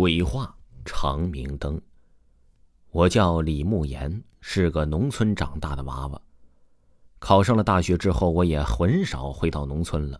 [0.00, 1.78] 鬼话长明灯。
[2.90, 6.18] 我叫李慕言，是个农村长大的娃娃。
[7.18, 10.18] 考上了大学之后，我也很少回到农村了。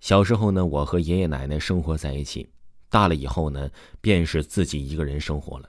[0.00, 2.48] 小时候呢，我和爷爷奶奶生活在一起；
[2.88, 3.70] 大了以后呢，
[4.00, 5.68] 便是自己一个人生活了。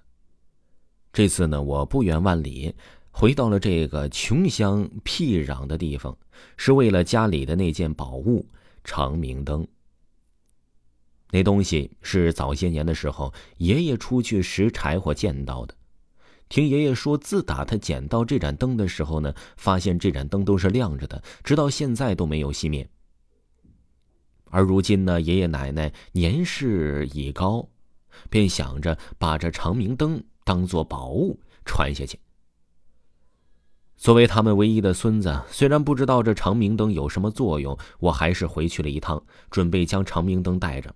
[1.12, 2.74] 这次呢，我不远万里
[3.12, 6.18] 回到了这个穷乡僻壤的地方，
[6.56, 8.48] 是为了家里的那件宝物——
[8.86, 9.68] 长明灯。
[11.32, 15.74] 那东西是早些年的时候，爷爷出去拾柴火见到的。
[16.50, 22.86] 听爷爷说，自打他捡到这盏灯的时候呢，发现这盏灯都是亮着的，直到现在都没有熄灭。
[24.50, 27.70] 而如今呢，爷爷奶奶年事已高，
[28.30, 32.20] 便想着把这长明灯当做宝物传下去。
[33.96, 40.94] 作为他们唯一的孙子，虽然不知道这长明灯有什么作用，我还是回去了一趟，准备将长明灯带着。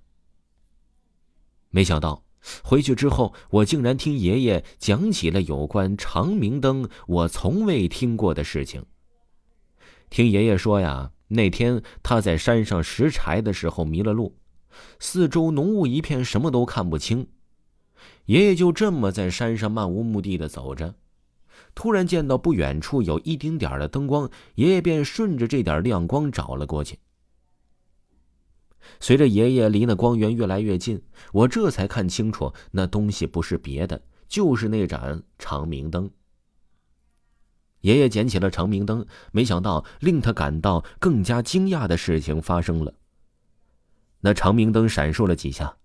[1.75, 2.23] 没想到
[2.63, 8.85] 回去之后，我竟然听爷爷讲起了有关长明灯我从未听过的事情。
[10.09, 14.37] 听爷爷说呀，那天他在山上拾柴的时候迷了路，
[14.99, 17.27] 四周浓雾一片，什么都看不清。
[18.27, 20.95] 爷爷就这么在山上漫无目的的走着，
[21.73, 26.99] 突然见到不远处有一丁点的灯光，爷爷便顺着这点亮光找了过去。
[28.99, 31.01] 随着爷爷离那光源越来越近，
[31.33, 36.09] 我这才看清楚，那东西不是别的，就是那盏长明灯。
[37.81, 42.93] 爷爷捡起了长明灯，没想到令他感到更加惊讶的事情发生了。
[44.21, 45.77] 那长明灯闪烁了几下，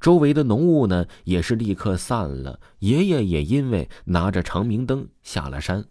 [0.00, 2.58] 周围的浓雾呢也是立刻散了。
[2.80, 5.84] 爷爷也因为拿着长明灯下了山。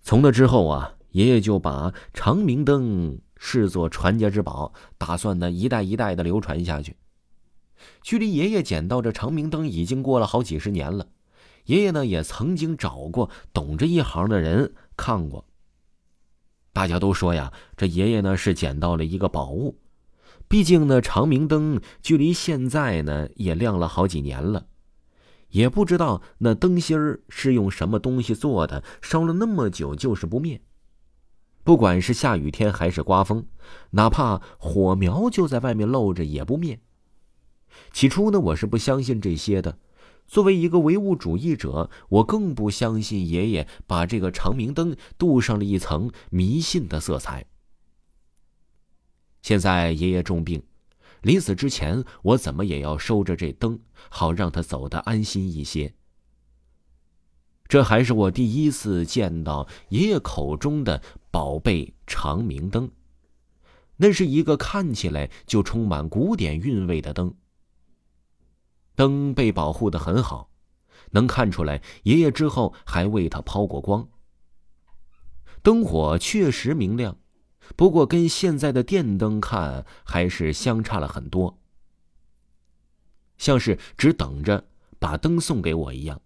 [0.00, 3.18] 从那之后啊，爷爷就把长明灯。
[3.36, 6.96] 视作传家之宝，打算呢一代一代的流传下去。
[8.02, 11.08] 距离爷爷捡到这长明灯已经过了好几十年了，
[11.66, 15.44] 爷爷呢也曾经找过懂这一行的人看过。
[16.72, 19.78] 大家都说呀，这爷爷呢是捡到了一个宝物。
[20.48, 24.66] 毕竟呢，长明灯距离现在呢也亮了好几年了，
[25.48, 30.60] 也不知道那灯芯儿是用什么东西做的，烧了那么久就是不灭。
[31.66, 33.44] 不管是下雨天还是刮风，
[33.90, 36.78] 哪怕火苗就在外面露着也不灭。
[37.92, 39.76] 起初呢，我是不相信这些的。
[40.28, 47.44] 作为一个唯物主义者，我更不相信爷爷把这个长明灯镀上了一层迷信的色彩。
[49.42, 50.62] 现在爷爷重病，
[51.22, 55.92] 临死之前，我怎么也要收着这灯，好让他走得安心一些。
[57.68, 62.90] 这还是我第一次见到爷爷口中的宝贝长明灯。
[63.96, 67.34] 那是一个看起来就充满古典韵味的灯。
[68.94, 70.50] 灯被保护的很好，
[71.10, 74.08] 能看出来爷爷之后还为它抛过光。
[75.62, 77.18] 灯火确实明亮，
[77.74, 81.58] 不过跟现在的电灯看还是相差了很多，
[83.36, 86.20] 像是只等着把灯送给我一样。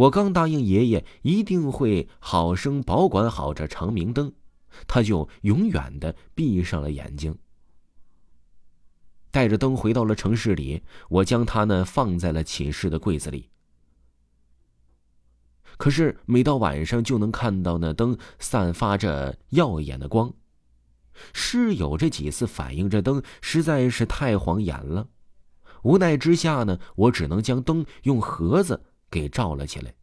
[0.00, 4.32] 我刚答应爷爷一定会好生保管好这长明灯，
[4.86, 7.36] 他就永远的闭上了眼睛。
[9.30, 13.50] 带着灯回到了城市里，我将它呢放在了寝室的柜子里。
[15.76, 20.32] 可是每到晚上就能看到那灯散发着耀眼的光，
[21.34, 25.08] 室友这几次反映这灯实在是太晃眼了，
[25.82, 28.86] 无奈之下呢，我只能将灯用盒子。
[29.10, 29.94] 给罩了起来。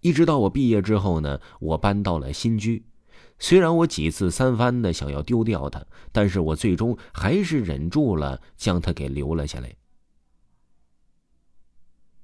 [0.00, 2.84] 一直到我毕业之后呢，我搬到了新居。
[3.38, 9.74] 虽然我几次三番的想要丢掉它，但是我最终还是忍住了，将它给留了下来。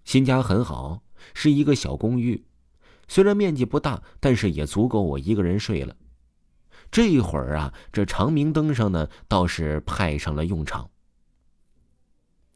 [0.05, 2.45] 新家很好，是一个小公寓，
[3.09, 5.97] 虽然面积不大，但是也足够我一个人睡了。
[6.91, 10.91] 这一会儿啊，这长明灯上呢，倒是派上了用场。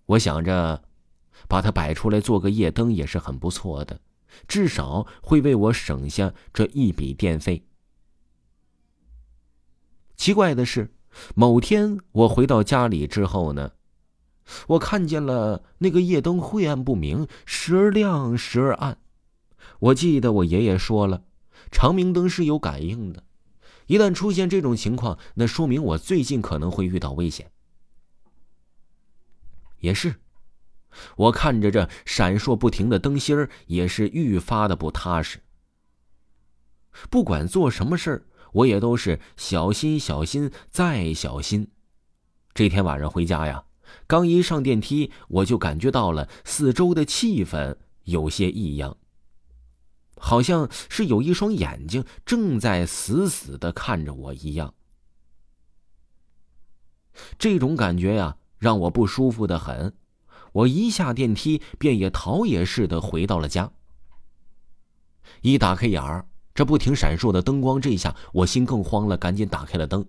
[0.05, 0.85] 我想着。
[1.49, 4.01] 把它摆出来做个夜灯也是很不错的，
[4.49, 7.67] 至少会为我省下这一笔电费。
[10.17, 10.95] 奇怪的是，
[11.35, 13.73] 某天我回到家里之后呢，
[14.69, 18.99] 我看见了那个夜灯晦暗不明，时而亮时而暗。
[19.81, 21.25] 我记得我爷爷说了，
[21.71, 23.25] 长明灯是有感应的，
[23.87, 27.51] 一旦出现这种情况，那说明我最近可能会遇到危险。
[29.81, 30.15] 也是。
[31.17, 35.41] 我看着这闪烁不停的灯芯儿，也是愈发的不踏实。
[37.11, 41.71] 不管做什么事儿，我也都是小心、小心再小心。
[42.53, 43.65] 这天晚上回家呀，
[44.07, 48.97] 刚一上电梯，我就感觉到了四周的气氛有些异样，
[50.17, 54.73] 好像是有一双眼睛正在死死的看着我一样。
[57.39, 59.93] 这种感觉呀，让我不舒服的很。
[60.55, 63.73] 我一下电梯，便也逃也似的回到了家。
[65.43, 70.07] 一打开眼儿，这不停闪烁的灯光，这下我心更慌了，赶紧打开了灯。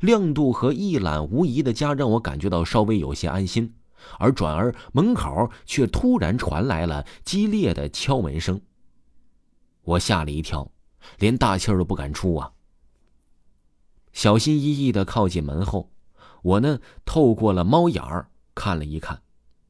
[0.00, 3.74] 亮度和一览无遗的家让我感觉到稍微有些安心，
[4.18, 8.58] 而转而门口却突然传来了激烈的敲门声。
[9.82, 10.72] 我吓了一跳，
[11.18, 12.50] 连大气儿都不敢出啊。
[14.14, 15.90] 小心翼翼的靠近门后，
[16.42, 19.20] 我呢透过了猫眼儿看了一看，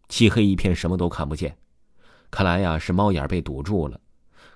[0.08, 1.58] 漆黑一片，什么都看不见。
[2.30, 4.00] 看来呀是猫眼被堵住了。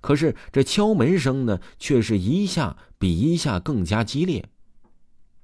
[0.01, 4.49] 可是这敲门声呢，却是一下比一下更加激烈。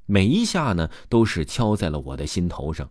[0.06, 2.90] 每一下呢，都是敲在了我的心头上。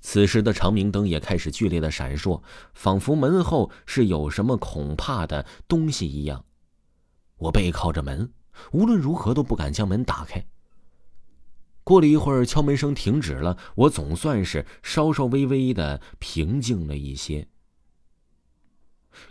[0.00, 2.42] 此时的长明灯也开始剧烈的闪烁，
[2.74, 6.44] 仿佛门后是有什么恐怕的东西一样。
[7.38, 8.30] 我背靠着门，
[8.72, 10.44] 无论如何都不敢将门打开。
[11.86, 17.46] 过了一会儿，敲门声停止了，我总算是稍稍微微的平静了一些。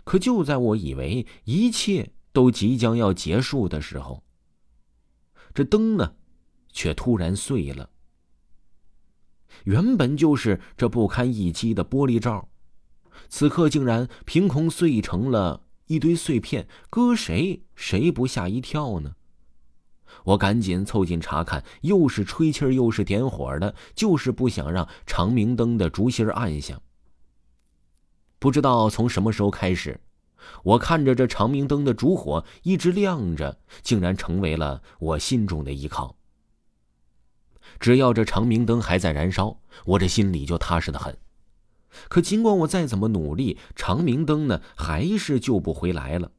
[0.04, 4.24] 可就在我以为一切都即将要结束的时候，
[5.52, 6.14] 这灯呢？
[6.72, 7.90] 却突然碎了。
[9.64, 12.48] 原本就是这不堪一击的玻璃罩，
[13.28, 19.14] 此刻竟然凭空碎成了一堆碎片，搁谁谁不吓一跳呢？
[20.24, 26.80] 我赶紧凑近查看，又是吹气儿又是点火的，就是不想让长明灯的烛芯暗下。
[28.38, 30.00] 不知道从什么时候开始，
[30.62, 36.16] 我看着这长明灯的烛火一直亮着，竟然成为了我心中的依靠。
[37.80, 41.16] 只要这长明灯还在燃烧，我这心里就踏实的很。
[42.08, 46.30] 可尽管我再怎么努力，长明灯呢还是救不回来了。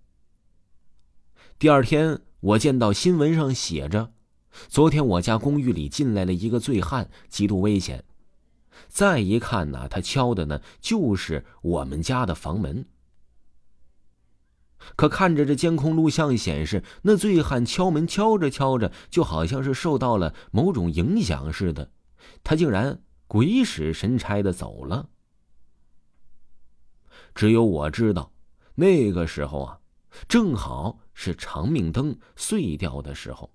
[1.60, 4.13] 第二天，我见到新闻上写着，
[4.68, 8.04] 昨天我家公寓里进来了一个醉汉，极度危险。
[8.88, 12.86] 再一看呢，他敲的呢就是我们家的房门。
[14.95, 21.92] 可看着这监控录像显示，那醉汉敲门敲着敲着，就好像是受到了某种影响似的，
[22.44, 25.10] 他竟然鬼使神差的走了。
[27.33, 28.31] 只有我知道，
[28.75, 29.80] 那个时候啊，
[30.28, 33.52] 正好是长命灯碎掉的时候。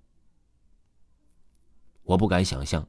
[2.03, 2.85] 我不敢想象，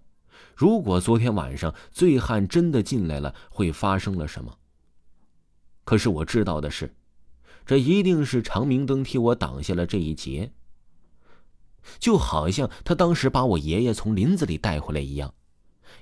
[0.57, 4.59] 如果昨天晚上醉汉真的进来了，会发生了什么。
[5.85, 6.93] 可是我知道的是。
[7.65, 10.53] 这一定是长明灯替我挡下了这一劫，
[11.99, 15.33] 就好像他当时把我爷爷从林子里带回来一样。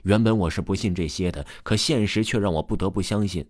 [0.03, 3.49] 原本我是不信这些的，可现实却让我不得不相信。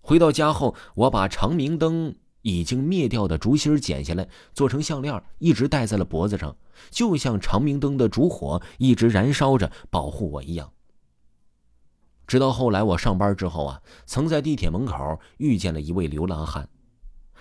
[0.00, 6.56] 回到家后，我把长明灯已经灭掉的烛芯剪下来，做成项链，一直戴在了脖子上，
[6.92, 10.70] 就像长明灯的烛火一直燃烧着，保护我一样。
[12.24, 16.68] 直到后来我上班之后啊，曾在地铁门口遇见了一位流浪汉，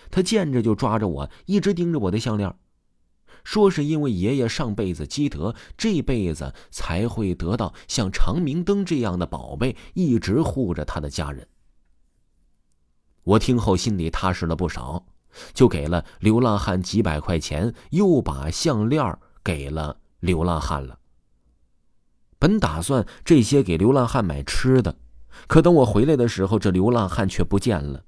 [0.09, 2.51] 他见着就抓着我，一直盯着我的项链，
[3.43, 11.47] 说是因为爷爷上辈子积德，这辈子才会得到像长明灯这样的宝贝，一直护着他的家人。
[13.25, 15.05] 我听后心里踏实了不少，
[15.53, 20.97] 就给了流浪汉几百块钱，又把项链给了流浪汉了。
[22.39, 24.95] 本打算这些给流浪汉买吃的，
[25.47, 28.03] 可等我回来的时候，这流浪汉却不见了。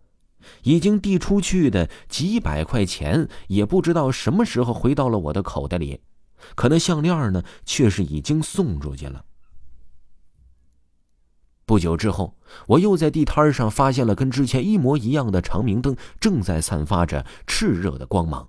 [0.64, 6.00] 已经递出去的几百块钱，也不知道什么时候回到了我的口袋里。
[6.56, 9.26] 可那项链呢，却是已经送出去了。
[11.68, 12.34] 不久之后，
[12.68, 18.48] 我又在地摊上发现了跟之前一模一样的长明灯，正在散发着炽热的光芒。